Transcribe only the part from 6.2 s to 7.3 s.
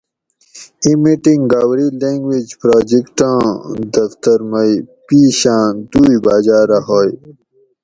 باجاۤ رہ ہوئے